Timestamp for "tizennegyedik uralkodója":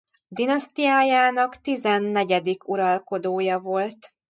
1.61-3.59